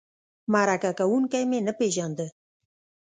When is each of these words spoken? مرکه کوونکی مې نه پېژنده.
مرکه 0.53 0.91
کوونکی 0.99 1.43
مې 1.49 1.59
نه 1.67 1.73
پېژنده. 1.79 2.27